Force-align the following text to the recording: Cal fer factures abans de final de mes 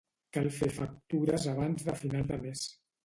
Cal 0.37 0.47
fer 0.55 0.69
factures 0.77 1.45
abans 1.53 1.87
de 1.93 1.97
final 2.01 2.29
de 2.33 2.41
mes 2.47 2.65